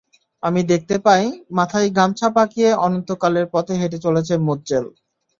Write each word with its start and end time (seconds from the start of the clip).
আমি 0.43 0.61
দেখতে 0.71 0.95
পাই, 1.05 1.23
মাথায় 1.51 1.87
গামছা 1.97 2.27
পাকিয়ে 2.35 2.69
অনন্তকালের 2.85 3.45
পথে 3.53 3.73
হেঁটে 3.81 3.97
চলেছে 4.05 4.33
মজ্জেল। 4.47 4.85